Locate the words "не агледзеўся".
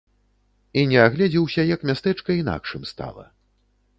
0.93-1.61